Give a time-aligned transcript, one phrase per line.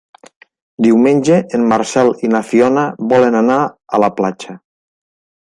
[0.85, 4.59] Diumenge en Marcel i na Fiona volen anar a la platja.